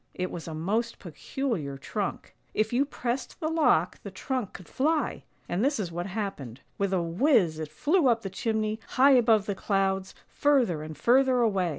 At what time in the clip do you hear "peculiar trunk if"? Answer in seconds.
0.97-2.73